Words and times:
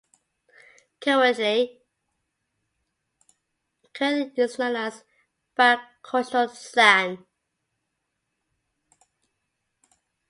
Currently 1.01 1.79
it 4.01 4.31
is 4.35 4.57
known 4.57 4.75
as 4.75 5.03
Bashkortostan. 5.55 7.23